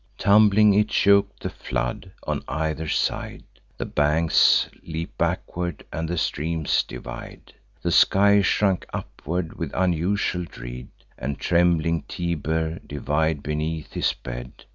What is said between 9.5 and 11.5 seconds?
with unusual dread, And